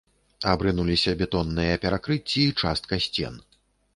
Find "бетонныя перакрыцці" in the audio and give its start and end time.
1.19-2.41